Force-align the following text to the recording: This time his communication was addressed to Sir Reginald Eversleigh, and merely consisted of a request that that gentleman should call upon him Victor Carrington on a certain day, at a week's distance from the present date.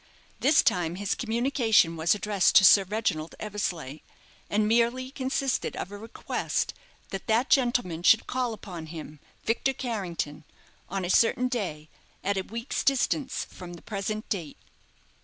This 0.39 0.63
time 0.63 0.95
his 0.95 1.13
communication 1.13 1.95
was 1.95 2.15
addressed 2.15 2.55
to 2.55 2.65
Sir 2.65 2.85
Reginald 2.85 3.35
Eversleigh, 3.39 3.99
and 4.49 4.67
merely 4.67 5.11
consisted 5.11 5.75
of 5.75 5.91
a 5.91 5.97
request 5.99 6.73
that 7.11 7.27
that 7.27 7.51
gentleman 7.51 8.01
should 8.01 8.25
call 8.25 8.51
upon 8.53 8.87
him 8.87 9.19
Victor 9.45 9.73
Carrington 9.73 10.43
on 10.89 11.05
a 11.05 11.09
certain 11.11 11.47
day, 11.47 11.87
at 12.23 12.35
a 12.35 12.41
week's 12.41 12.83
distance 12.83 13.45
from 13.47 13.73
the 13.73 13.83
present 13.83 14.27
date. 14.27 14.57